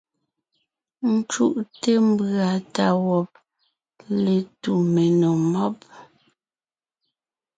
[1.15, 3.29] Ńcúʼte mbʉ̀a tá wɔb
[4.23, 5.75] létu menò mɔ́b.